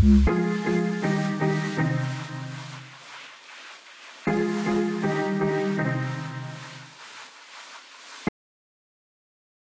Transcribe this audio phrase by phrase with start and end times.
[0.00, 0.47] Mm-hmm.